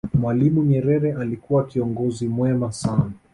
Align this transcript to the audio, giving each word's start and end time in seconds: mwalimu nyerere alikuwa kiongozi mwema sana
mwalimu 0.13 0.63
nyerere 0.63 1.13
alikuwa 1.13 1.65
kiongozi 1.67 2.27
mwema 2.27 2.71
sana 2.71 3.11